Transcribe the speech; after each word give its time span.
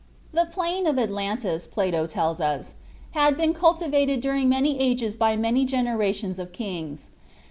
The 0.33 0.47
plain 0.51 0.87
of 0.87 0.97
Atlantis, 0.97 1.67
Plato 1.67 2.07
tells 2.07 2.41
us, 2.41 2.73
"had 3.11 3.37
been 3.37 3.53
cultivated 3.53 4.19
during 4.19 4.49
many 4.49 4.79
ages 4.81 5.15
by 5.15 5.35
many 5.35 5.63
generations 5.63 6.39
of 6.39 6.51
kings." 6.51 7.11